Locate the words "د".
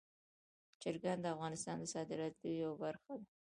1.21-1.25, 1.79-1.83